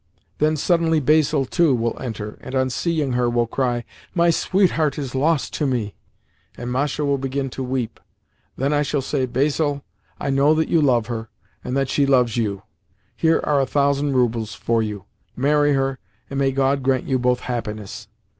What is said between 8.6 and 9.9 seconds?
I shall say, 'Basil,